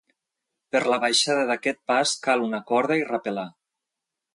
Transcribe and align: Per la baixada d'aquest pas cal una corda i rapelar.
Per 0.75 0.81
la 0.93 0.99
baixada 1.03 1.45
d'aquest 1.53 1.79
pas 1.93 2.17
cal 2.27 2.49
una 2.49 2.65
corda 2.75 3.03
i 3.05 3.09
rapelar. 3.15 3.51